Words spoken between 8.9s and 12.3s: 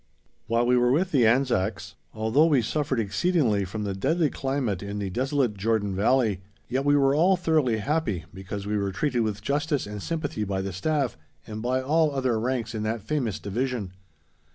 treated with justice and sympathy by the Staff and by all